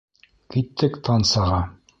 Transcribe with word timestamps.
Киттек 0.55 0.97
тансаға. 1.11 1.65